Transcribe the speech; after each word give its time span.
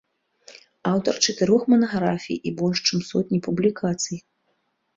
Аўтар 0.91 1.19
чатырох 1.27 1.61
манаграфій 1.75 2.39
і 2.49 2.55
больш 2.63 2.83
чым 2.89 2.99
сотні 3.11 3.43
публікацый. 3.51 4.17